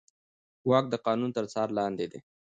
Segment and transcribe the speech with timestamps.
[0.69, 2.19] واک د قانون تر څار لاندې دی.